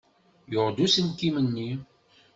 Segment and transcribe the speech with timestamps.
[0.51, 1.71] Yuɣ-d uselkim-nni.